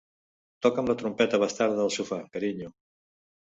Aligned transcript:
Toca'm 0.65 0.89
la 0.91 0.95
trompeta 1.01 1.41
bastarda 1.45 1.85
al 1.85 1.95
sofà, 1.99 2.21
carinyo. 2.39 2.75